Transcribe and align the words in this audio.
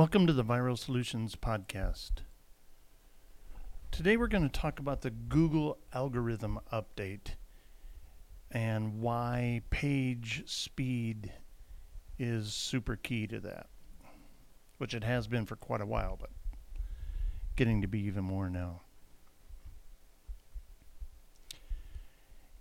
Welcome 0.00 0.26
to 0.28 0.32
the 0.32 0.42
Viral 0.42 0.78
Solutions 0.78 1.36
Podcast. 1.36 2.22
Today 3.90 4.16
we're 4.16 4.28
going 4.28 4.48
to 4.48 4.60
talk 4.60 4.78
about 4.78 5.02
the 5.02 5.10
Google 5.10 5.76
algorithm 5.92 6.58
update 6.72 7.34
and 8.50 9.02
why 9.02 9.60
page 9.68 10.44
speed 10.46 11.34
is 12.18 12.54
super 12.54 12.96
key 12.96 13.26
to 13.26 13.40
that, 13.40 13.66
which 14.78 14.94
it 14.94 15.04
has 15.04 15.28
been 15.28 15.44
for 15.44 15.56
quite 15.56 15.82
a 15.82 15.86
while, 15.86 16.16
but 16.18 16.30
getting 17.54 17.82
to 17.82 17.86
be 17.86 18.00
even 18.00 18.24
more 18.24 18.48
now. 18.48 18.80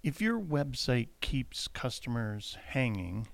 If 0.03 0.19
your 0.19 0.41
website 0.41 1.07
keeps 1.21 1.69
customers 1.69 2.57
hanging, 2.71 3.29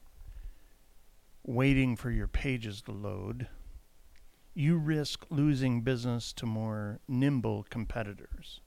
waiting 1.43 1.95
for 1.95 2.11
your 2.11 2.27
pages 2.27 2.83
to 2.83 2.91
load, 2.91 3.47
you 4.57 4.77
risk 4.77 5.25
losing 5.29 5.82
business 5.82 6.32
to 6.32 6.45
more 6.45 7.01
nimble 7.09 7.65
competitors. 7.69 8.61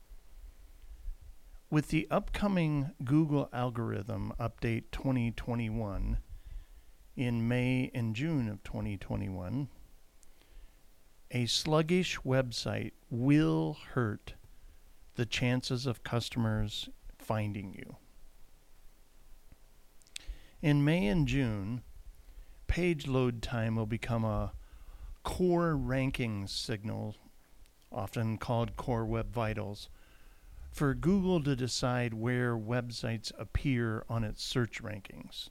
With 1.70 1.88
the 1.88 2.06
upcoming 2.10 2.90
Google 3.02 3.48
algorithm 3.54 4.34
update 4.38 4.84
2021 4.92 6.18
in 7.16 7.48
May 7.48 7.90
and 7.94 8.14
June 8.14 8.50
of 8.50 8.62
2021, 8.64 9.68
a 11.30 11.46
sluggish 11.46 12.18
website 12.18 12.92
will 13.10 13.78
hurt 13.92 14.34
the 15.14 15.26
chances 15.26 15.86
of 15.86 16.04
customers 16.04 16.90
finding 17.18 17.72
you. 17.72 17.96
In 20.60 20.84
May 20.84 21.06
and 21.06 21.26
June, 21.26 21.82
page 22.66 23.06
load 23.06 23.40
time 23.40 23.76
will 23.76 23.86
become 23.86 24.24
a 24.24 24.52
core 25.28 25.76
ranking 25.76 26.46
signal, 26.46 27.14
often 27.92 28.38
called 28.38 28.76
Core 28.76 29.04
Web 29.04 29.30
Vitals, 29.30 29.90
for 30.70 30.94
Google 30.94 31.42
to 31.42 31.54
decide 31.54 32.14
where 32.14 32.56
websites 32.56 33.30
appear 33.38 34.06
on 34.08 34.24
its 34.24 34.42
search 34.42 34.82
rankings. 34.82 35.50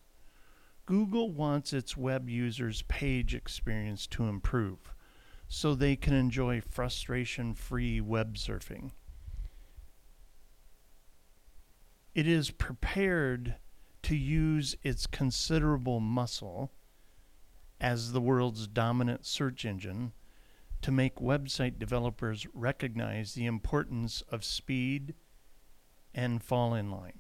Google 0.88 1.30
wants 1.30 1.74
its 1.74 1.96
web 1.96 2.28
users' 2.28 2.82
page 2.88 3.36
experience 3.36 4.08
to 4.08 4.24
improve 4.24 4.96
so 5.48 5.76
they 5.76 5.96
can 5.96 6.16
enjoy 6.16 6.60
frustration 6.60 7.54
free 7.54 8.02
web 8.02 8.34
surfing. 8.34 8.94
It 12.16 12.28
is 12.28 12.50
prepared 12.50 13.58
to 14.02 14.16
use 14.16 14.76
its 14.82 15.06
considerable 15.06 16.00
muscle 16.00 16.72
as 17.80 18.12
the 18.12 18.22
world's 18.22 18.68
dominant 18.68 19.26
search 19.26 19.66
engine 19.66 20.14
to 20.82 20.92
make 20.92 21.16
website 21.16 21.80
developers 21.80 22.46
recognize 22.54 23.34
the 23.34 23.46
importance 23.46 24.22
of 24.30 24.44
speed 24.44 25.14
and 26.14 26.44
fall 26.44 26.74
in 26.74 26.92
line. 26.92 27.20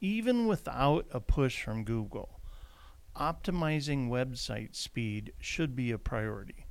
Even 0.00 0.46
without 0.46 1.06
a 1.12 1.20
push 1.20 1.62
from 1.62 1.84
Google, 1.84 2.40
optimizing 3.16 4.08
website 4.08 4.74
speed 4.74 5.32
should 5.38 5.76
be 5.76 5.92
a 5.92 5.98
priority. 5.98 6.66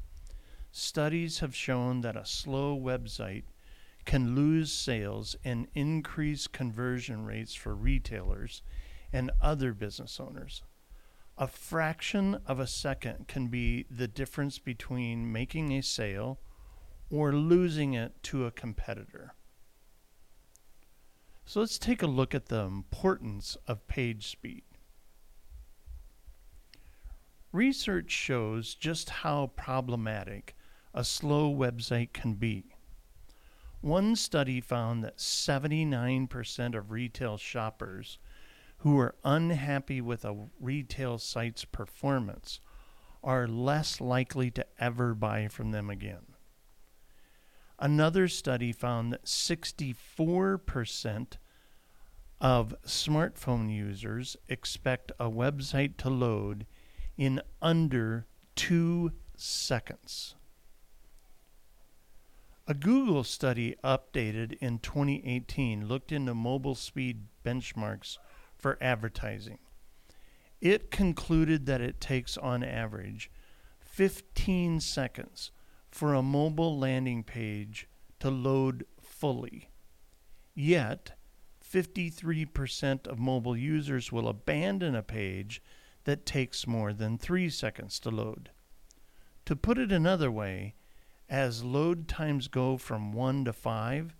Studies 0.71 1.39
have 1.39 1.55
shown 1.55 2.01
that 2.01 2.15
a 2.15 2.25
slow 2.25 2.77
website 2.77 3.43
can 4.05 4.35
lose 4.35 4.71
sales 4.71 5.35
and 5.43 5.67
increase 5.73 6.47
conversion 6.47 7.25
rates 7.25 7.53
for 7.53 7.75
retailers 7.75 8.61
and 9.13 9.31
other 9.41 9.73
business 9.73 10.19
owners. 10.19 10.63
A 11.41 11.47
fraction 11.47 12.37
of 12.45 12.59
a 12.59 12.67
second 12.67 13.27
can 13.27 13.47
be 13.47 13.87
the 13.89 14.07
difference 14.07 14.59
between 14.59 15.31
making 15.31 15.71
a 15.71 15.81
sale 15.81 16.39
or 17.09 17.33
losing 17.33 17.95
it 17.95 18.21
to 18.25 18.45
a 18.45 18.51
competitor. 18.51 19.33
So 21.43 21.61
let's 21.61 21.79
take 21.79 22.03
a 22.03 22.07
look 22.07 22.35
at 22.35 22.49
the 22.49 22.61
importance 22.61 23.57
of 23.65 23.87
page 23.87 24.27
speed. 24.27 24.65
Research 27.51 28.11
shows 28.11 28.75
just 28.75 29.09
how 29.09 29.47
problematic 29.55 30.55
a 30.93 31.03
slow 31.03 31.51
website 31.51 32.13
can 32.13 32.35
be. 32.35 32.75
One 33.81 34.15
study 34.15 34.61
found 34.61 35.03
that 35.03 35.17
79% 35.17 36.77
of 36.77 36.91
retail 36.91 37.39
shoppers 37.39 38.19
who 38.81 38.99
are 38.99 39.15
unhappy 39.23 40.01
with 40.01 40.25
a 40.25 40.47
retail 40.59 41.17
site's 41.19 41.65
performance 41.65 42.59
are 43.23 43.47
less 43.47 44.01
likely 44.01 44.49
to 44.49 44.65
ever 44.79 45.13
buy 45.13 45.47
from 45.47 45.69
them 45.69 45.87
again. 45.89 46.25
Another 47.77 48.27
study 48.27 48.71
found 48.71 49.13
that 49.13 49.25
64% 49.25 51.33
of 52.39 52.73
smartphone 52.83 53.71
users 53.71 54.35
expect 54.49 55.11
a 55.19 55.29
website 55.29 55.97
to 55.97 56.09
load 56.09 56.65
in 57.17 57.39
under 57.61 58.25
two 58.55 59.11
seconds. 59.37 60.33
A 62.67 62.73
Google 62.73 63.23
study 63.23 63.75
updated 63.83 64.57
in 64.59 64.79
2018 64.79 65.87
looked 65.87 66.11
into 66.11 66.33
mobile 66.33 66.73
speed 66.73 67.27
benchmarks 67.45 68.17
for 68.61 68.77
advertising. 68.79 69.57
It 70.61 70.91
concluded 70.91 71.65
that 71.65 71.81
it 71.81 71.99
takes, 71.99 72.37
on 72.37 72.63
average, 72.63 73.31
15 73.79 74.79
seconds 74.79 75.51
for 75.89 76.13
a 76.13 76.21
mobile 76.21 76.77
landing 76.77 77.23
page 77.23 77.89
to 78.19 78.29
load 78.29 78.85
fully. 79.01 79.69
Yet, 80.53 81.13
53% 81.61 83.07
of 83.07 83.19
mobile 83.19 83.57
users 83.57 84.11
will 84.11 84.27
abandon 84.27 84.95
a 84.95 85.03
page 85.03 85.61
that 86.03 86.25
takes 86.25 86.67
more 86.67 86.93
than 86.93 87.17
3 87.17 87.49
seconds 87.49 87.99
to 87.99 88.09
load. 88.11 88.51
To 89.45 89.55
put 89.55 89.77
it 89.77 89.91
another 89.91 90.29
way, 90.29 90.75
as 91.29 91.63
load 91.63 92.07
times 92.07 92.47
go 92.47 92.77
from 92.77 93.11
1 93.11 93.45
to 93.45 93.53
5, 93.53 94.15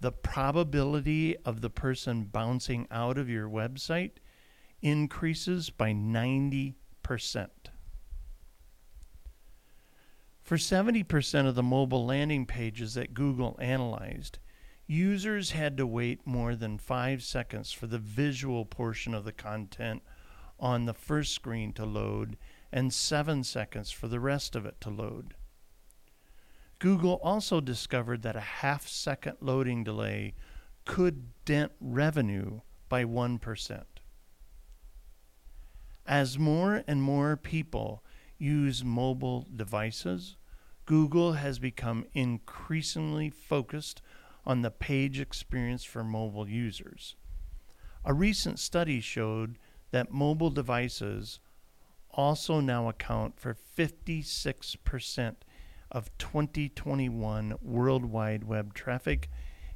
the 0.00 0.12
probability 0.12 1.36
of 1.44 1.60
the 1.60 1.70
person 1.70 2.24
bouncing 2.24 2.86
out 2.90 3.18
of 3.18 3.28
your 3.28 3.48
website 3.48 4.12
increases 4.82 5.70
by 5.70 5.92
90%. 5.92 6.74
For 10.42 10.56
70% 10.56 11.46
of 11.46 11.54
the 11.54 11.62
mobile 11.62 12.04
landing 12.04 12.44
pages 12.44 12.94
that 12.94 13.14
Google 13.14 13.56
analyzed, 13.60 14.38
users 14.86 15.52
had 15.52 15.78
to 15.78 15.86
wait 15.86 16.26
more 16.26 16.54
than 16.54 16.76
five 16.76 17.22
seconds 17.22 17.72
for 17.72 17.86
the 17.86 17.98
visual 17.98 18.66
portion 18.66 19.14
of 19.14 19.24
the 19.24 19.32
content 19.32 20.02
on 20.60 20.84
the 20.84 20.92
first 20.92 21.32
screen 21.32 21.72
to 21.72 21.86
load 21.86 22.36
and 22.70 22.92
seven 22.92 23.42
seconds 23.42 23.90
for 23.90 24.08
the 24.08 24.20
rest 24.20 24.54
of 24.54 24.66
it 24.66 24.80
to 24.82 24.90
load. 24.90 25.34
Google 26.84 27.18
also 27.22 27.62
discovered 27.62 28.20
that 28.20 28.36
a 28.36 28.40
half 28.40 28.86
second 28.86 29.38
loading 29.40 29.84
delay 29.84 30.34
could 30.84 31.32
dent 31.46 31.72
revenue 31.80 32.60
by 32.90 33.06
1%. 33.06 33.84
As 36.06 36.38
more 36.38 36.84
and 36.86 37.02
more 37.02 37.38
people 37.38 38.04
use 38.36 38.84
mobile 38.84 39.48
devices, 39.56 40.36
Google 40.84 41.32
has 41.32 41.58
become 41.58 42.04
increasingly 42.12 43.30
focused 43.30 44.02
on 44.44 44.60
the 44.60 44.70
page 44.70 45.18
experience 45.18 45.84
for 45.84 46.04
mobile 46.04 46.46
users. 46.46 47.16
A 48.04 48.12
recent 48.12 48.58
study 48.58 49.00
showed 49.00 49.58
that 49.90 50.12
mobile 50.12 50.50
devices 50.50 51.40
also 52.10 52.60
now 52.60 52.90
account 52.90 53.40
for 53.40 53.54
56% 53.54 55.36
of 55.94 56.10
2021 56.18 57.54
worldwide 57.62 58.44
web 58.44 58.74
traffic, 58.74 59.30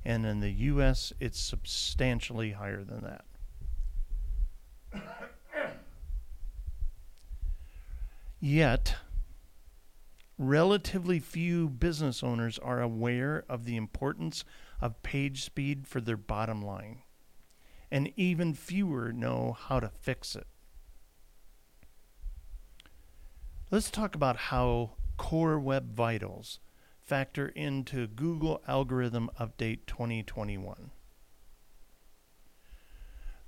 and 0.04 0.26
in 0.26 0.40
the 0.40 0.50
US, 0.50 1.12
it's 1.20 1.38
substantially 1.38 2.50
higher 2.50 2.82
than 2.82 3.02
that. 3.02 3.24
Yet, 8.40 8.96
relatively 10.36 11.18
few 11.20 11.68
business 11.68 12.22
owners 12.22 12.58
are 12.58 12.80
aware 12.80 13.44
of 13.48 13.64
the 13.64 13.76
importance 13.76 14.44
of 14.80 15.02
page 15.02 15.44
speed 15.44 15.86
for 15.86 16.00
their 16.00 16.16
bottom 16.16 16.62
line, 16.62 17.02
and 17.90 18.12
even 18.16 18.54
fewer 18.54 19.12
know 19.12 19.56
how 19.58 19.80
to 19.80 19.88
fix 19.88 20.36
it. 20.36 20.46
Let's 23.70 23.90
talk 23.90 24.14
about 24.14 24.36
how 24.36 24.92
Core 25.18 25.58
Web 25.58 25.92
Vitals 25.92 26.58
factor 27.02 27.48
into 27.48 28.06
Google 28.06 28.62
Algorithm 28.66 29.28
Update 29.38 29.80
2021. 29.86 30.90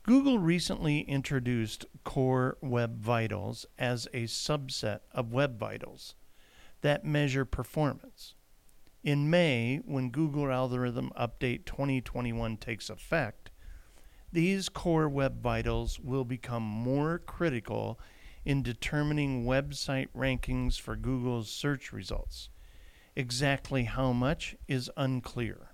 Google 0.02 0.38
recently 0.38 1.00
introduced 1.00 1.87
Core 2.05 2.58
Web 2.61 2.99
Vitals 3.00 3.64
as 3.78 4.06
a 4.12 4.25
subset 4.25 5.00
of 5.12 5.32
Web 5.32 5.58
Vitals. 5.58 6.17
that 6.82 7.05
measure 7.05 7.44
performance. 7.44 8.34
In 9.05 9.31
May, 9.31 9.81
when 9.84 10.11
Google 10.11 10.50
Algorithm 10.50 11.11
Update 11.19 11.64
2021 11.66 12.56
takes 12.56 12.90
effect, 12.90 13.50
these 14.32 14.69
core 14.69 15.08
web 15.08 15.43
vitals 15.43 16.00
will 16.00 16.25
become 16.25 16.62
more 16.62 17.19
critical 17.19 17.99
in 18.44 18.62
determining 18.62 19.44
website 19.44 20.08
rankings 20.16 20.81
for 20.81 20.96
Google's 20.96 21.50
search 21.50 21.92
results. 21.92 22.48
Exactly 23.14 23.84
how 23.84 24.12
much 24.12 24.56
is 24.66 24.90
unclear. 24.96 25.72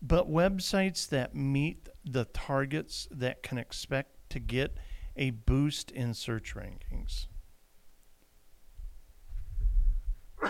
But 0.00 0.30
websites 0.30 1.08
that 1.08 1.34
meet 1.34 1.88
the 2.04 2.26
targets 2.26 3.08
that 3.10 3.42
can 3.42 3.58
expect 3.58 4.30
to 4.30 4.38
get 4.38 4.76
a 5.16 5.30
boost 5.30 5.90
in 5.90 6.14
search 6.14 6.54
rankings. 6.54 7.26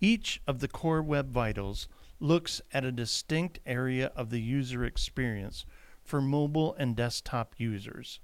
Each 0.00 0.42
of 0.46 0.58
the 0.60 0.68
core 0.68 1.02
web 1.02 1.30
vitals 1.30 1.88
looks 2.20 2.60
at 2.72 2.84
a 2.84 2.92
distinct 2.92 3.58
area 3.64 4.12
of 4.14 4.30
the 4.30 4.40
user 4.40 4.84
experience 4.84 5.64
for 6.02 6.20
mobile 6.20 6.74
and 6.78 6.94
desktop 6.94 7.54
users. 7.56 8.20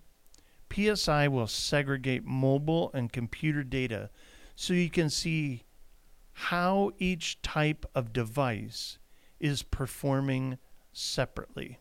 PSI 0.72 1.26
will 1.26 1.48
segregate 1.48 2.24
mobile 2.24 2.92
and 2.94 3.12
computer 3.12 3.64
data 3.64 4.10
so 4.54 4.72
you 4.72 4.88
can 4.88 5.10
see 5.10 5.64
how 6.32 6.92
each 7.00 7.42
type 7.42 7.84
of 7.92 8.12
device 8.12 9.00
is 9.40 9.64
performing 9.64 10.58
separately. 10.92 11.80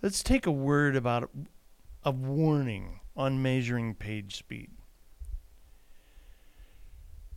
Let's 0.00 0.22
take 0.22 0.46
a 0.46 0.50
word 0.50 0.96
about 0.96 1.30
a 2.02 2.12
warning 2.12 3.00
on 3.14 3.42
measuring 3.42 3.94
page 3.94 4.36
speed. 4.36 4.70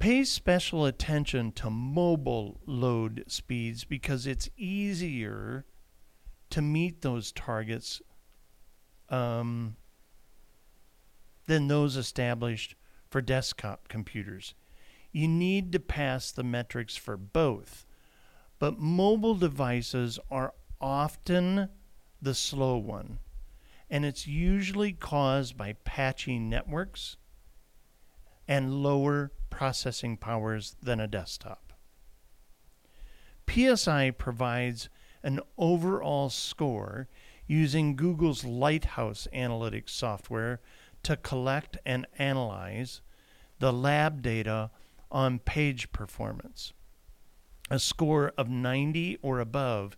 Pay 0.04 0.26
special 0.26 0.86
attention 0.86 1.54
to 1.54 1.70
mobile 1.70 2.60
load 2.66 3.24
speeds 3.28 3.86
because 3.86 4.28
it's 4.28 4.50
easier 4.58 5.64
to 6.50 6.62
meet 6.62 7.02
those 7.02 7.32
targets 7.32 8.02
um, 9.08 9.78
than 11.46 11.70
those 11.70 11.96
established 11.96 12.76
for 13.10 13.22
desktop 13.22 13.88
computers. 13.88 14.56
You 15.14 15.30
need 15.30 15.72
to 15.72 15.80
pass 15.80 16.34
the 16.34 16.44
metrics 16.44 16.98
for 16.98 17.16
both, 17.16 17.86
but 18.60 18.78
mobile 18.78 19.36
devices 19.36 20.20
are 20.30 20.54
often 20.82 21.70
the 22.22 22.36
slow 22.36 22.76
one, 22.76 23.20
and 23.90 24.04
it's 24.04 24.28
usually 24.28 24.92
caused 24.92 25.56
by 25.56 25.78
patchy 25.86 26.40
networks 26.40 27.16
and 28.50 28.84
lower 28.84 29.32
processing 29.54 30.18
powers 30.18 30.76
than 30.82 31.00
a 31.00 31.08
desktop. 31.08 31.74
PSI 33.48 34.10
provides 34.10 34.90
an 35.22 35.40
overall 35.60 36.32
score 36.32 37.08
using 37.46 37.96
Google's 37.96 38.44
Lighthouse 38.44 39.28
analytics 39.32 39.92
software 39.92 40.60
to 41.04 41.16
collect 41.16 41.78
and 41.86 42.08
analyze 42.18 43.02
the 43.60 43.72
lab 43.72 44.24
data 44.24 44.72
on 45.12 45.38
page 45.38 45.92
performance. 45.92 46.74
A 47.70 47.78
score 47.78 48.34
of 48.36 48.50
90 48.50 49.20
or 49.22 49.40
above 49.40 49.96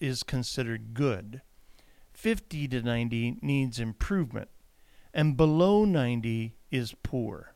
is 0.00 0.24
considered 0.24 0.92
good. 0.92 1.40
50 2.14 2.66
to 2.66 2.82
90 2.82 3.38
needs 3.42 3.78
improvement, 3.78 4.48
and 5.14 5.36
below 5.36 5.84
90 5.84 6.56
is 6.72 6.96
poor. 7.04 7.54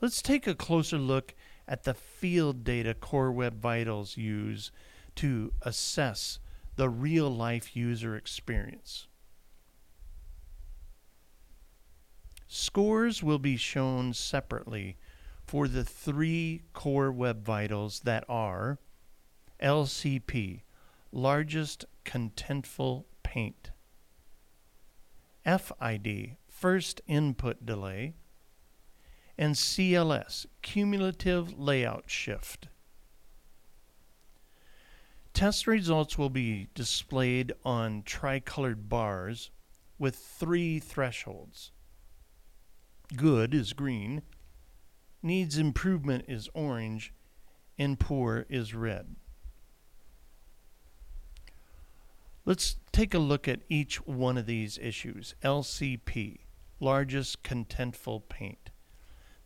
Let's 0.00 0.22
take 0.22 0.46
a 0.46 0.54
closer 0.54 0.98
look 0.98 1.34
at 1.68 1.84
the 1.84 1.94
field 1.94 2.64
data 2.64 2.94
Core 2.94 3.30
Web 3.30 3.60
Vitals 3.60 4.16
use 4.16 4.72
to 5.16 5.52
assess 5.62 6.38
the 6.76 6.88
real 6.88 7.28
life 7.28 7.76
user 7.76 8.16
experience. 8.16 9.06
Scores 12.48 13.22
will 13.22 13.38
be 13.38 13.56
shown 13.56 14.12
separately 14.12 14.96
for 15.46 15.68
the 15.68 15.84
three 15.84 16.62
core 16.72 17.12
web 17.12 17.44
vitals 17.44 18.00
that 18.00 18.24
are 18.28 18.78
LCP, 19.62 20.62
largest 21.12 21.84
contentful 22.04 23.04
paint, 23.22 23.70
FID, 25.44 26.36
first 26.48 27.00
input 27.06 27.66
delay, 27.66 28.14
and 29.40 29.54
CLS, 29.54 30.44
cumulative 30.60 31.58
layout 31.58 32.04
shift. 32.10 32.68
Test 35.32 35.66
results 35.66 36.18
will 36.18 36.28
be 36.28 36.68
displayed 36.74 37.54
on 37.64 38.02
tricolored 38.02 38.90
bars 38.90 39.50
with 39.98 40.14
three 40.14 40.78
thresholds. 40.78 41.72
Good 43.16 43.54
is 43.54 43.72
green, 43.72 44.20
needs 45.22 45.56
improvement 45.56 46.26
is 46.28 46.50
orange, 46.52 47.14
and 47.78 47.98
poor 47.98 48.44
is 48.50 48.74
red. 48.74 49.16
Let's 52.44 52.76
take 52.92 53.14
a 53.14 53.18
look 53.18 53.48
at 53.48 53.62
each 53.70 54.06
one 54.06 54.36
of 54.36 54.44
these 54.44 54.76
issues. 54.76 55.34
LCP, 55.42 56.40
largest 56.78 57.42
contentful 57.42 58.28
paint. 58.28 58.69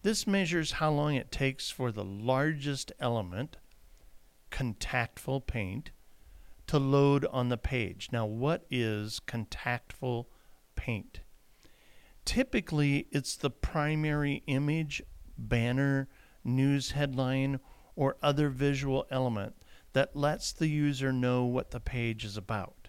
This 0.04 0.26
measures 0.26 0.72
how 0.72 0.90
long 0.90 1.14
it 1.14 1.32
takes 1.32 1.70
for 1.70 1.90
the 1.90 2.04
largest 2.04 2.92
element, 3.00 3.56
contactful 4.50 5.40
paint, 5.40 5.92
to 6.66 6.78
load 6.78 7.24
on 7.32 7.48
the 7.48 7.56
page. 7.56 8.10
Now, 8.12 8.26
what 8.26 8.66
is 8.70 9.18
contactful 9.26 10.26
paint? 10.76 11.20
Typically, 12.26 13.06
it's 13.12 13.34
the 13.34 13.48
primary 13.48 14.42
image, 14.46 15.02
banner, 15.38 16.10
news 16.44 16.90
headline, 16.90 17.58
or 17.96 18.18
other 18.22 18.50
visual 18.50 19.06
element 19.10 19.54
that 19.94 20.14
lets 20.14 20.52
the 20.52 20.68
user 20.68 21.14
know 21.14 21.46
what 21.46 21.70
the 21.70 21.80
page 21.80 22.26
is 22.26 22.36
about. 22.36 22.88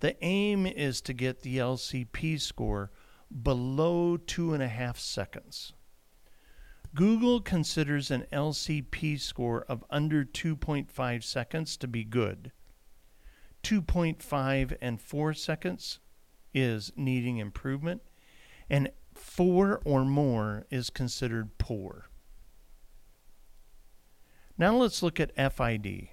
The 0.00 0.16
aim 0.24 0.66
is 0.66 1.00
to 1.02 1.12
get 1.12 1.42
the 1.42 1.58
LCP 1.58 2.40
score 2.40 2.90
below 3.30 4.16
two 4.16 4.52
and 4.54 4.62
a 4.62 4.66
half 4.66 4.98
seconds. 4.98 5.72
Google 6.94 7.40
considers 7.40 8.10
an 8.10 8.26
LCP 8.32 9.18
score 9.18 9.64
of 9.68 9.84
under 9.88 10.24
2.5 10.24 11.24
seconds 11.24 11.76
to 11.78 11.88
be 11.88 12.04
good. 12.04 12.52
2.5 13.62 14.76
and 14.80 15.00
4 15.00 15.32
seconds 15.32 16.00
is 16.52 16.92
needing 16.94 17.38
improvement, 17.38 18.02
and 18.68 18.90
4 19.14 19.80
or 19.84 20.04
more 20.04 20.66
is 20.70 20.90
considered 20.90 21.56
poor. 21.56 22.10
Now 24.58 24.76
let's 24.76 25.02
look 25.02 25.18
at 25.18 25.34
FID. 25.34 26.10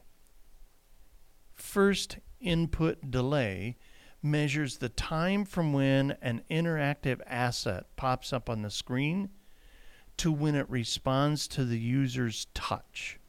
First 1.53 2.19
input 2.39 3.11
delay 3.11 3.77
measures 4.23 4.77
the 4.77 4.89
time 4.89 5.43
from 5.43 5.73
when 5.73 6.11
an 6.21 6.41
interactive 6.49 7.19
asset 7.25 7.85
pops 7.97 8.31
up 8.31 8.49
on 8.49 8.61
the 8.61 8.69
screen 8.69 9.29
to 10.19 10.31
when 10.31 10.55
it 10.55 10.69
responds 10.69 11.47
to 11.47 11.65
the 11.65 11.79
user's 11.79 12.47
touch. 12.53 13.19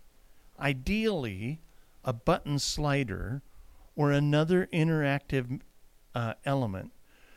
Ideally, 0.58 1.60
a 2.04 2.12
button 2.12 2.58
slider 2.58 3.42
or 3.96 4.10
another 4.12 4.68
interactive 4.72 5.60
uh, 6.14 6.34
element 6.44 6.92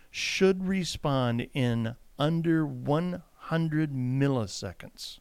should 0.10 0.68
respond 0.68 1.48
in 1.54 1.96
under 2.18 2.66
100 2.66 3.94
milliseconds. 3.94 5.20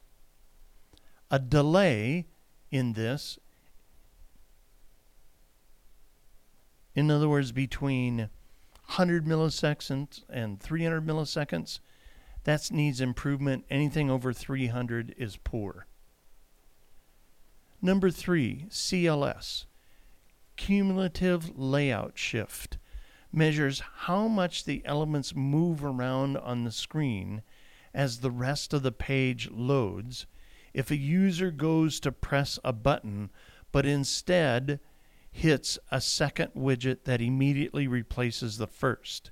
A 1.29 1.39
delay 1.39 2.25
in 2.71 2.93
this, 2.93 3.37
in 6.95 7.09
other 7.09 7.29
words, 7.29 7.51
between 7.51 8.29
100 8.85 9.25
milliseconds 9.25 10.23
and 10.29 10.59
300 10.59 11.05
milliseconds, 11.05 11.79
that 12.43 12.71
needs 12.71 13.01
improvement. 13.01 13.65
Anything 13.69 14.09
over 14.09 14.33
300 14.33 15.15
is 15.17 15.37
poor. 15.37 15.87
Number 17.81 18.09
three, 18.09 18.65
CLS, 18.69 19.65
cumulative 20.55 21.57
layout 21.57 22.17
shift, 22.17 22.77
measures 23.31 23.81
how 24.05 24.27
much 24.27 24.63
the 24.63 24.81
elements 24.85 25.35
move 25.35 25.83
around 25.83 26.37
on 26.37 26.63
the 26.63 26.71
screen 26.71 27.41
as 27.93 28.19
the 28.19 28.31
rest 28.31 28.73
of 28.73 28.83
the 28.83 28.91
page 28.91 29.49
loads. 29.51 30.25
If 30.73 30.91
a 30.91 30.95
user 30.95 31.51
goes 31.51 31.99
to 32.01 32.11
press 32.11 32.57
a 32.63 32.73
button, 32.73 33.29
but 33.71 33.85
instead 33.85 34.79
hits 35.31 35.77
a 35.91 35.99
second 35.99 36.51
widget 36.55 37.03
that 37.03 37.21
immediately 37.21 37.87
replaces 37.87 38.57
the 38.57 38.67
first 38.67 39.31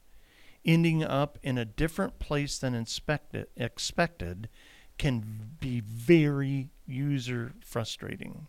ending 0.66 1.04
up 1.04 1.38
in 1.44 1.58
a 1.58 1.66
different 1.66 2.20
place 2.20 2.58
than 2.58 2.74
inspected, 2.74 3.48
expected 3.56 4.50
can 4.98 5.56
be 5.60 5.80
very 5.80 6.70
user 6.86 7.54
frustrating. 7.66 8.48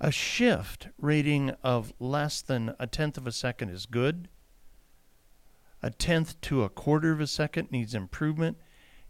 A 0.00 0.10
shift 0.10 0.88
rating 0.98 1.50
of 1.62 1.92
less 2.00 2.42
than 2.42 2.74
a 2.78 2.86
tenth 2.86 3.16
of 3.16 3.26
a 3.26 3.32
second 3.32 3.68
is 3.68 3.86
good. 3.86 4.28
A 5.80 5.90
tenth 5.90 6.40
to 6.40 6.64
a 6.64 6.68
quarter 6.68 7.12
of 7.12 7.20
a 7.20 7.26
second 7.26 7.70
needs 7.70 7.94
improvement. 7.94 8.56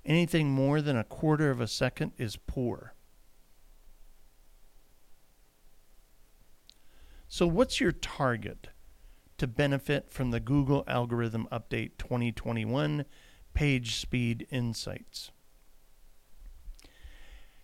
Anything 0.04 0.50
more 0.50 0.82
than 0.82 0.96
a 0.96 1.04
quarter 1.04 1.50
of 1.50 1.60
a 1.60 1.68
second 1.68 2.12
is 2.18 2.36
poor. 2.36 2.94
So, 7.28 7.46
what's 7.46 7.80
your 7.80 7.92
target? 7.92 8.68
To 9.42 9.48
benefit 9.48 10.08
from 10.08 10.30
the 10.30 10.38
Google 10.38 10.84
Algorithm 10.86 11.48
Update 11.50 11.98
2021 11.98 13.04
Page 13.54 13.96
Speed 13.96 14.46
Insights. 14.52 15.32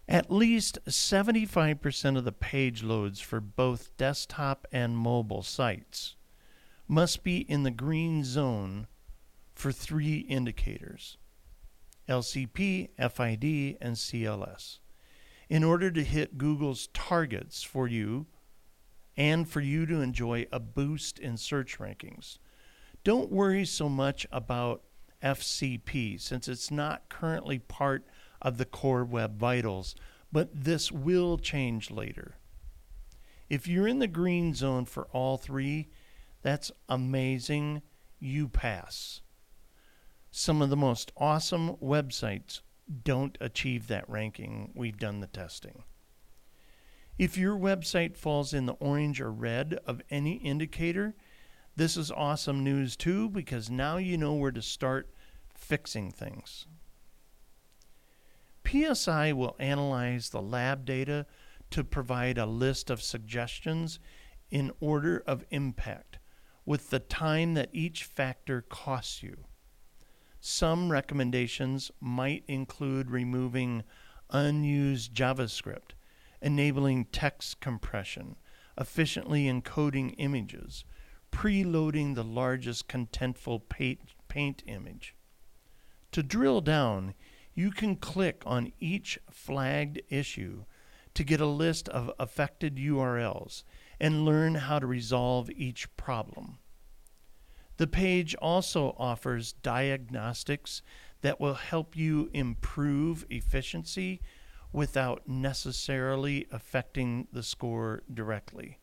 At 0.09 0.29
least 0.29 0.81
75% 0.89 2.19
of 2.19 2.25
the 2.25 2.33
page 2.33 2.83
loads 2.83 3.21
for 3.21 3.41
both 3.41 3.97
desktop 3.97 4.67
and 4.73 4.99
mobile 4.99 5.45
sites 5.45 6.17
must 6.89 7.23
be 7.23 7.49
in 7.49 7.63
the 7.63 7.71
green 7.71 8.25
zone 8.25 8.89
for 9.55 9.71
three 9.71 10.19
indicators 10.29 11.17
LCP, 12.09 12.89
FID, 12.99 13.79
and 13.81 13.95
CLS 13.95 14.81
in 15.49 15.63
order 15.63 15.93
to 15.93 16.03
hit 16.03 16.39
Google's 16.39 16.89
targets 16.89 17.63
for 17.63 17.87
you 17.87 18.27
and 19.19 19.49
for 19.49 19.61
you 19.61 19.85
to 19.85 20.01
enjoy 20.01 20.47
a 20.53 20.61
boost 20.61 21.19
in 21.19 21.37
search 21.37 21.79
rankings. 21.79 22.39
Don't 23.03 23.33
worry 23.33 23.65
so 23.65 23.89
much 23.89 24.27
about 24.31 24.85
FCP 25.23 26.21
since 26.21 26.47
it's 26.47 26.71
not 26.71 27.09
currently 27.09 27.59
part 27.59 28.07
of 28.41 28.57
the 28.57 28.65
core 28.65 29.05
web 29.05 29.37
vitals, 29.37 29.97
but 30.31 30.49
this 30.55 30.93
will 30.93 31.37
change 31.37 31.91
later. 31.91 32.37
If 33.51 33.67
you're 33.67 33.89
in 33.89 33.99
the 33.99 34.07
green 34.07 34.55
zone 34.55 34.85
for 34.85 35.09
all 35.13 35.37
three, 35.37 35.89
that's 36.43 36.71
amazing. 36.89 37.83
You 38.21 38.49
pass. 38.49 39.23
Some 40.31 40.63
of 40.63 40.71
the 40.71 40.77
most 40.77 41.11
awesome 41.17 41.75
websites 41.77 42.61
don't 43.03 43.37
achieve 43.41 43.89
that 43.89 44.09
ranking. 44.09 44.71
We've 44.75 44.99
done 44.99 45.19
the 45.19 45.27
testing. 45.27 45.83
If 47.19 47.37
your 47.37 47.59
website 47.59 48.17
falls 48.17 48.55
in 48.55 48.67
the 48.67 48.75
orange 48.75 49.21
or 49.21 49.33
red 49.33 49.81
of 49.85 50.01
any 50.09 50.35
indicator, 50.35 51.17
this 51.75 51.97
is 51.97 52.13
awesome 52.13 52.63
news 52.63 52.97
too 52.97 53.29
because 53.29 53.69
now 53.69 53.97
you 53.97 54.17
know 54.17 54.35
where 54.35 54.53
to 54.53 54.63
start 54.63 55.11
fixing 55.53 56.13
things. 56.13 56.67
PSI 58.65 59.33
will 59.33 59.57
analyze 59.59 60.31
the 60.31 60.43
lab 60.43 60.85
data 60.85 61.27
to 61.71 61.83
provide 61.83 62.39
a 62.39 62.47
list 62.47 62.89
of 62.89 63.03
suggestions 63.03 63.99
in 64.51 64.71
order 64.79 65.23
of 65.27 65.45
impact 65.51 66.21
with 66.65 66.91
the 66.91 67.01
time 67.01 67.55
that 67.55 67.71
each 67.73 68.05
factor 68.05 68.63
costs 68.63 69.25
you. 69.25 69.45
Some 70.39 70.93
recommendations 70.93 71.91
might 72.01 72.45
include 72.47 73.11
removing 73.11 73.83
unused 74.31 75.15
JavaScript 75.15 75.95
enabling 76.41 77.07
text 77.07 77.61
compression, 77.61 78.37
efficiently 78.79 79.45
encoding 79.45 80.15
images, 80.19 80.85
preloading 81.33 82.15
the 82.15 82.25
largest 82.25 82.89
contentful 82.89 83.63
paint 83.69 84.63
image. 84.67 85.15
To 86.13 86.23
drill 86.23 86.61
down, 86.61 87.15
you 87.55 87.71
can 87.71 87.97
click 87.97 88.43
on 88.47 88.73
each 88.79 89.19
flagged 89.31 90.01
issue 90.09 90.65
to 91.15 91.25
get 91.25 91.41
a 91.41 91.47
list 91.47 91.89
of 91.89 92.13
affected 92.19 92.77
URLs 92.77 93.65
and 94.01 94.25
learn 94.25 94.55
how 94.55 94.79
to 94.79 94.87
resolve 94.87 95.51
each 95.51 95.95
problem. 95.97 96.59
The 97.77 97.89
page 97.89 98.35
also 98.37 98.95
offers 98.99 99.53
diagnostics 99.53 100.83
that 101.23 101.41
will 101.41 101.55
help 101.55 101.97
you 101.97 102.31
improve 102.33 103.25
efficiency 103.31 104.21
without 104.73 105.27
necessarily 105.27 106.47
affecting 106.53 107.27
the 107.33 107.43
score 107.43 108.03
directly. 108.13 108.79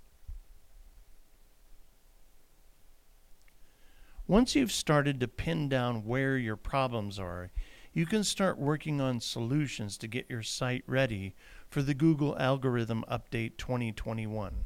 Once 4.28 4.56
you've 4.56 4.72
started 4.72 5.20
to 5.20 5.28
pin 5.28 5.70
down 5.70 6.04
where 6.04 6.36
your 6.36 6.56
problems 6.56 7.20
are, 7.20 7.52
you 7.94 8.06
can 8.06 8.24
start 8.24 8.58
working 8.58 9.00
on 9.00 9.22
solutions 9.22 9.98
to 9.98 10.08
get 10.08 10.30
your 10.30 10.44
site 10.44 10.84
ready 10.86 11.34
for 11.70 11.82
the 11.82 11.94
Google 11.94 12.38
Algorithm 12.38 13.06
Update 13.10 13.58
2021. 13.58 14.66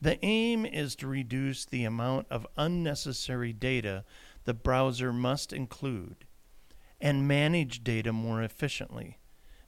The 0.00 0.24
aim 0.24 0.66
is 0.66 0.96
to 0.96 1.06
reduce 1.06 1.64
the 1.64 1.84
amount 1.84 2.26
of 2.28 2.46
unnecessary 2.56 3.52
data 3.52 4.04
the 4.44 4.54
browser 4.54 5.12
must 5.12 5.52
include 5.52 6.24
and 7.00 7.28
manage 7.28 7.84
data 7.84 8.12
more 8.12 8.42
efficiently. 8.42 9.19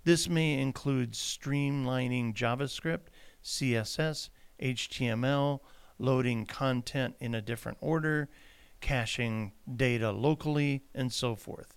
This 0.05 0.29
may 0.29 0.59
include 0.59 1.13
streamlining 1.13 2.35
JavaScript, 2.35 3.07
CSS, 3.45 4.31
HTML, 4.61 5.61
loading 5.99 6.45
content 6.47 7.15
in 7.21 7.35
a 7.35 7.43
different 7.43 7.79
order, 7.81 8.29
caching 8.81 9.53
data 9.77 10.11
locally, 10.11 10.83
and 10.95 11.13
so 11.13 11.37
forth. 11.37 11.77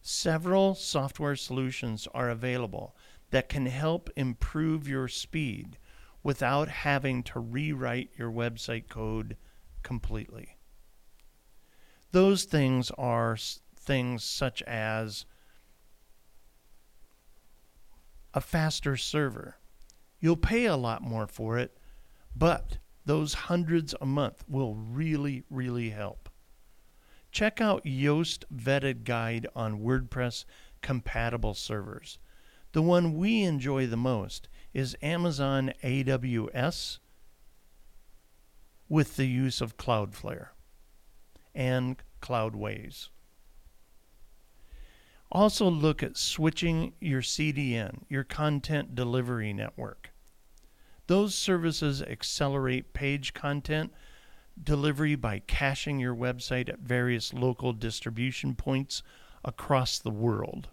Several 0.00 0.74
software 0.74 1.36
solutions 1.36 2.06
are 2.14 2.30
available 2.30 2.96
that 3.30 3.48
can 3.48 3.66
help 3.66 4.10
improve 4.16 4.88
your 4.88 5.08
speed 5.08 5.76
without 6.22 6.68
having 6.68 7.22
to 7.24 7.40
rewrite 7.40 8.10
your 8.16 8.30
website 8.30 8.88
code 8.88 9.36
completely. 9.82 10.56
Those 12.12 12.44
things 12.44 12.90
are 12.98 13.36
things 13.76 14.24
such 14.24 14.62
as 14.62 15.24
a 18.34 18.40
faster 18.40 18.96
server. 18.96 19.56
You'll 20.20 20.36
pay 20.36 20.66
a 20.66 20.76
lot 20.76 21.02
more 21.02 21.26
for 21.26 21.58
it, 21.58 21.76
but 22.36 22.78
those 23.04 23.34
hundreds 23.34 23.94
a 24.00 24.06
month 24.06 24.44
will 24.48 24.74
really, 24.74 25.44
really 25.50 25.90
help. 25.90 26.28
Check 27.32 27.60
out 27.60 27.84
Yoast 27.84 28.44
vetted 28.54 29.04
guide 29.04 29.46
on 29.54 29.80
WordPress 29.80 30.44
compatible 30.82 31.54
servers. 31.54 32.18
The 32.72 32.82
one 32.82 33.16
we 33.16 33.42
enjoy 33.42 33.86
the 33.86 33.96
most 33.96 34.48
is 34.72 34.96
Amazon 35.02 35.72
AWS 35.82 36.98
with 38.88 39.16
the 39.16 39.26
use 39.26 39.60
of 39.60 39.76
Cloudflare 39.76 40.48
and 41.54 41.96
Cloudways. 42.20 43.08
Also, 45.32 45.70
look 45.70 46.02
at 46.02 46.16
switching 46.16 46.92
your 47.00 47.22
CDN, 47.22 48.02
your 48.08 48.24
content 48.24 48.94
delivery 48.94 49.52
network. 49.52 50.10
Those 51.06 51.34
services 51.34 52.02
accelerate 52.02 52.92
page 52.92 53.32
content 53.32 53.92
delivery 54.62 55.14
by 55.14 55.40
caching 55.40 56.00
your 56.00 56.14
website 56.14 56.68
at 56.68 56.80
various 56.80 57.32
local 57.32 57.72
distribution 57.72 58.54
points 58.54 59.02
across 59.44 59.98
the 59.98 60.10
world. 60.10 60.68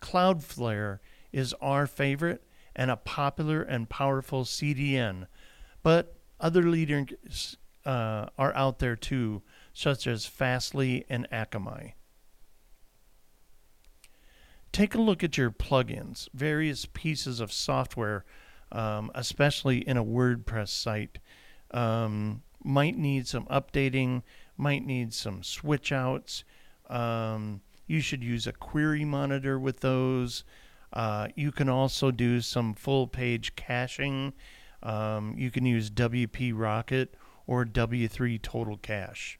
Cloudflare 0.00 0.98
is 1.32 1.54
our 1.60 1.86
favorite 1.86 2.42
and 2.74 2.90
a 2.90 2.96
popular 2.96 3.62
and 3.62 3.88
powerful 3.88 4.44
CDN, 4.44 5.26
but 5.82 6.16
other 6.40 6.62
leaders 6.62 7.56
uh, 7.84 8.26
are 8.36 8.54
out 8.54 8.78
there 8.78 8.96
too, 8.96 9.42
such 9.72 10.06
as 10.06 10.26
Fastly 10.26 11.04
and 11.08 11.28
Akamai. 11.30 11.92
Take 14.72 14.94
a 14.94 15.00
look 15.00 15.24
at 15.24 15.36
your 15.36 15.50
plugins, 15.50 16.28
various 16.32 16.86
pieces 16.86 17.40
of 17.40 17.52
software, 17.52 18.24
um, 18.70 19.10
especially 19.14 19.78
in 19.78 19.96
a 19.96 20.04
WordPress 20.04 20.68
site. 20.68 21.18
Um, 21.72 22.42
might 22.62 22.96
need 22.96 23.26
some 23.26 23.46
updating, 23.46 24.22
might 24.56 24.86
need 24.86 25.12
some 25.12 25.42
switch 25.42 25.90
outs. 25.90 26.44
Um, 26.88 27.62
you 27.86 28.00
should 28.00 28.22
use 28.22 28.46
a 28.46 28.52
query 28.52 29.04
monitor 29.04 29.58
with 29.58 29.80
those. 29.80 30.44
Uh, 30.92 31.28
you 31.34 31.50
can 31.50 31.68
also 31.68 32.10
do 32.10 32.40
some 32.40 32.74
full 32.74 33.06
page 33.06 33.56
caching. 33.56 34.32
Um, 34.82 35.34
you 35.36 35.50
can 35.50 35.66
use 35.66 35.90
WP 35.90 36.52
Rocket 36.54 37.14
or 37.46 37.64
W3 37.64 38.40
Total 38.40 38.76
Cache. 38.76 39.38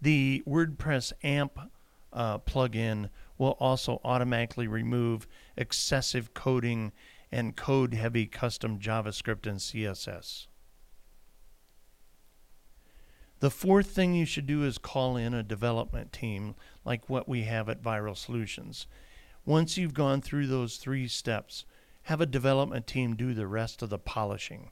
The 0.00 0.42
WordPress 0.46 1.12
AMP 1.22 1.58
uh, 2.12 2.38
plugin 2.38 3.10
will 3.42 3.56
also 3.58 4.00
automatically 4.04 4.68
remove 4.68 5.26
excessive 5.56 6.32
coding 6.32 6.92
and 7.32 7.56
code 7.56 7.92
heavy 7.92 8.24
custom 8.24 8.78
JavaScript 8.78 9.48
and 9.48 9.58
CSS. 9.58 10.46
The 13.40 13.50
fourth 13.50 13.88
thing 13.88 14.14
you 14.14 14.26
should 14.26 14.46
do 14.46 14.62
is 14.62 14.78
call 14.78 15.16
in 15.16 15.34
a 15.34 15.42
development 15.42 16.12
team 16.12 16.54
like 16.84 17.10
what 17.10 17.28
we 17.28 17.42
have 17.42 17.68
at 17.68 17.82
Viral 17.82 18.16
Solutions. 18.16 18.86
Once 19.44 19.76
you've 19.76 19.92
gone 19.92 20.20
through 20.20 20.46
those 20.46 20.76
three 20.76 21.08
steps, 21.08 21.64
have 22.02 22.20
a 22.20 22.26
development 22.26 22.86
team 22.86 23.16
do 23.16 23.34
the 23.34 23.48
rest 23.48 23.82
of 23.82 23.90
the 23.90 23.98
polishing. 23.98 24.70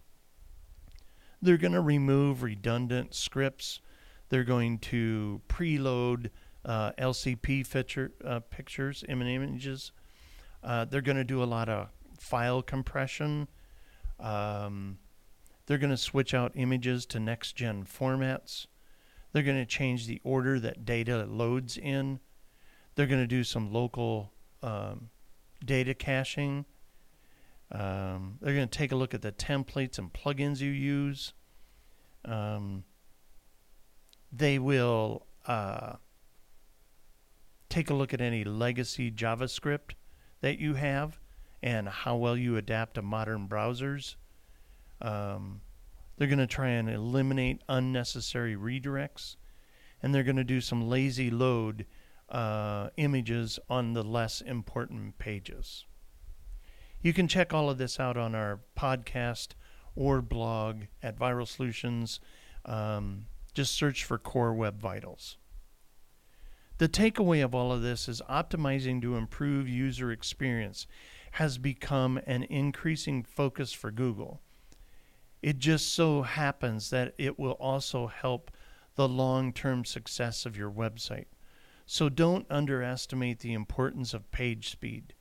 They're 1.42 1.56
going 1.56 1.72
to 1.72 1.80
remove 1.80 2.44
redundant 2.44 3.14
scripts. 3.14 3.80
They're 4.28 4.44
going 4.44 4.78
to 4.78 5.40
preload 5.48 6.30
uh, 6.64 6.92
LCP 6.92 7.66
feature, 7.66 8.12
uh, 8.24 8.40
pictures, 8.40 9.04
images. 9.08 9.92
Uh, 10.62 10.84
they're 10.84 11.00
going 11.00 11.16
to 11.16 11.24
do 11.24 11.42
a 11.42 11.44
lot 11.44 11.68
of 11.68 11.88
file 12.18 12.62
compression. 12.62 13.48
Um, 14.18 14.98
they're 15.66 15.78
going 15.78 15.90
to 15.90 15.96
switch 15.96 16.34
out 16.34 16.52
images 16.54 17.06
to 17.06 17.20
next 17.20 17.54
gen 17.56 17.84
formats. 17.84 18.66
They're 19.32 19.42
going 19.42 19.58
to 19.58 19.66
change 19.66 20.06
the 20.06 20.20
order 20.24 20.58
that 20.60 20.84
data 20.84 21.24
loads 21.28 21.76
in. 21.76 22.20
They're 22.94 23.06
going 23.06 23.22
to 23.22 23.26
do 23.26 23.44
some 23.44 23.72
local 23.72 24.32
um, 24.62 25.10
data 25.64 25.94
caching. 25.94 26.64
Um, 27.72 28.38
they're 28.40 28.54
going 28.54 28.68
to 28.68 28.78
take 28.78 28.90
a 28.92 28.96
look 28.96 29.14
at 29.14 29.22
the 29.22 29.32
templates 29.32 29.98
and 29.98 30.12
plugins 30.12 30.60
you 30.60 30.70
use. 30.70 31.32
Um, 32.24 32.84
they 34.32 34.58
will 34.58 35.26
uh, 35.46 35.94
take 37.70 37.88
a 37.88 37.94
look 37.94 38.12
at 38.12 38.20
any 38.20 38.44
legacy 38.44 39.10
JavaScript 39.10 39.92
that 40.42 40.58
you 40.58 40.74
have 40.74 41.18
and 41.62 41.88
how 41.88 42.16
well 42.16 42.36
you 42.36 42.56
adapt 42.56 42.94
to 42.94 43.02
modern 43.02 43.48
browsers. 43.48 44.16
Um, 45.00 45.62
they're 46.16 46.28
going 46.28 46.38
to 46.38 46.46
try 46.46 46.68
and 46.68 46.90
eliminate 46.90 47.62
unnecessary 47.68 48.54
redirects, 48.56 49.36
and 50.02 50.14
they're 50.14 50.24
going 50.24 50.36
to 50.36 50.44
do 50.44 50.60
some 50.60 50.88
lazy 50.88 51.30
load 51.30 51.86
uh, 52.28 52.90
images 52.96 53.58
on 53.68 53.94
the 53.94 54.02
less 54.02 54.40
important 54.40 55.18
pages. 55.18 55.86
You 57.00 57.12
can 57.12 57.28
check 57.28 57.54
all 57.54 57.70
of 57.70 57.78
this 57.78 57.98
out 57.98 58.16
on 58.16 58.34
our 58.34 58.60
podcast 58.76 59.52
or 59.96 60.20
blog 60.20 60.82
at 61.02 61.18
Viral 61.18 61.48
Solutions. 61.48 62.20
Um, 62.66 63.26
just 63.54 63.74
search 63.74 64.04
for 64.04 64.18
Core 64.18 64.52
Web 64.52 64.80
Vitals. 64.80 65.38
The 66.80 66.88
takeaway 66.88 67.44
of 67.44 67.54
all 67.54 67.72
of 67.72 67.82
this 67.82 68.08
is 68.08 68.22
optimizing 68.26 69.02
to 69.02 69.16
improve 69.16 69.68
user 69.68 70.10
experience 70.10 70.86
has 71.32 71.58
become 71.58 72.18
an 72.26 72.44
increasing 72.44 73.22
focus 73.22 73.70
for 73.70 73.90
Google. 73.90 74.40
It 75.42 75.58
just 75.58 75.92
so 75.92 76.22
happens 76.22 76.88
that 76.88 77.12
it 77.18 77.38
will 77.38 77.58
also 77.60 78.06
help 78.06 78.50
the 78.94 79.06
long 79.06 79.52
term 79.52 79.84
success 79.84 80.46
of 80.46 80.56
your 80.56 80.70
website. 80.70 81.26
So 81.84 82.08
don't 82.08 82.46
underestimate 82.48 83.40
the 83.40 83.52
importance 83.52 84.14
of 84.14 84.30
page 84.30 84.70
speed. 84.70 85.12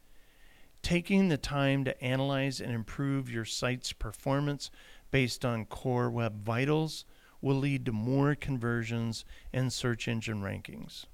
Taking 0.82 1.28
the 1.28 1.38
time 1.38 1.84
to 1.84 2.02
analyze 2.02 2.62
and 2.62 2.72
improve 2.72 3.30
your 3.30 3.44
site's 3.44 3.92
performance 3.92 4.72
based 5.12 5.44
on 5.44 5.66
core 5.66 6.10
web 6.10 6.42
vitals 6.42 7.04
will 7.42 7.58
lead 7.58 7.86
to 7.88 7.92
more 7.92 8.34
conversions 8.34 9.26
and 9.52 9.74
search 9.74 10.08
engine 10.08 10.42
rankings. 10.42 11.06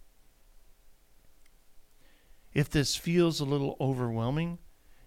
If 2.56 2.70
this 2.70 2.96
feels 2.96 3.42
a 3.42 3.46
little 3.46 3.76
overwhelming, 3.82 4.60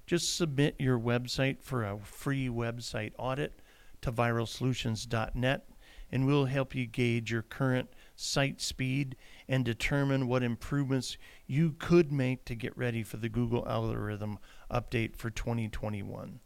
just 0.07 0.37
submit 0.37 0.77
your 0.79 0.99
website 0.99 1.63
for 1.63 1.83
a 1.83 1.99
free 1.99 2.47
website 2.47 3.13
audit 3.19 3.61
to 4.03 4.13
viralsolutions.net 4.13 5.67
and 6.13 6.27
we'll 6.27 6.45
help 6.45 6.75
you 6.75 6.87
gauge 6.87 7.33
your 7.33 7.41
current 7.41 7.89
site 8.15 8.61
speed 8.61 9.17
and 9.49 9.65
determine 9.65 10.29
what 10.29 10.43
improvements 10.43 11.17
you 11.47 11.75
could 11.79 12.13
make 12.13 12.45
to 12.45 12.55
get 12.55 12.77
ready 12.77 13.03
for 13.03 13.17
the 13.17 13.31
Google 13.31 13.67
algorithm 13.67 14.39
update 14.71 15.17
for 15.17 15.31
2021. 15.31 16.41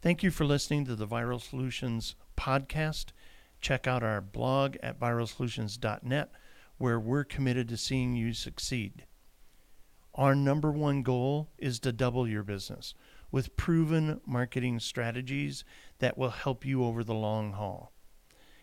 Thank 0.00 0.22
you 0.22 0.30
for 0.30 0.44
listening 0.44 0.84
to 0.84 0.94
the 0.94 1.08
Viral 1.08 1.42
Solutions 1.42 2.14
podcast. 2.36 3.06
Check 3.60 3.88
out 3.88 4.04
our 4.04 4.20
blog 4.20 4.76
at 4.80 5.00
viralsolutions.net 5.00 6.30
where 6.78 7.00
we're 7.00 7.24
committed 7.24 7.68
to 7.68 7.76
seeing 7.76 8.14
you 8.14 8.32
succeed. 8.32 9.06
Our 10.16 10.36
number 10.36 10.70
one 10.70 11.02
goal 11.02 11.50
is 11.58 11.80
to 11.80 11.92
double 11.92 12.28
your 12.28 12.44
business 12.44 12.94
with 13.32 13.56
proven 13.56 14.20
marketing 14.24 14.78
strategies 14.78 15.64
that 15.98 16.16
will 16.16 16.30
help 16.30 16.64
you 16.64 16.84
over 16.84 17.02
the 17.02 17.14
long 17.14 17.54
haul. 17.54 17.92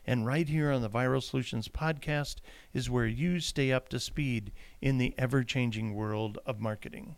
And 0.06 0.26
right 0.26 0.48
here 0.48 0.72
on 0.72 0.82
the 0.82 0.90
Viral 0.90 1.22
Solutions 1.22 1.68
podcast 1.68 2.38
is 2.74 2.90
where 2.90 3.06
you 3.06 3.42
stay 3.42 3.72
up 3.72 3.90
to 3.90 4.00
speed 4.00 4.54
in 4.80 4.98
the 4.98 5.14
ever 5.18 5.44
changing 5.44 5.94
world 5.94 6.40
of 6.46 6.62
marketing. 6.62 7.18